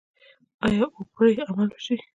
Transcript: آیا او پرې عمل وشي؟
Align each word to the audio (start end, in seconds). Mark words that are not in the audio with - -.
آیا 0.65 0.83
او 0.95 1.01
پرې 1.13 1.31
عمل 1.49 1.69
وشي؟ 1.73 1.95